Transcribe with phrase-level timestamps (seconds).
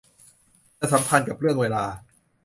[0.79, 1.83] จะสัมพันธ์กับเรื่องเวลา